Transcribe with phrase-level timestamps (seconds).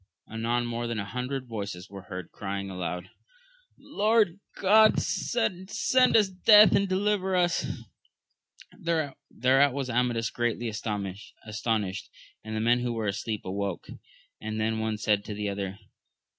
[0.27, 3.11] Anon more than a hundred voices were heard crying aloud,
[3.77, 7.67] Lord God send us death and deliver us!
[8.79, 12.09] Thereat was Amadis greatly astonished;
[12.43, 13.89] and the men who were asleep awoke,
[14.41, 15.77] and the one sMd to the other.